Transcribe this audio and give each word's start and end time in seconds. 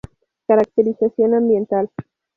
Caracterización 0.47 1.35
Ambiental. 1.35 1.91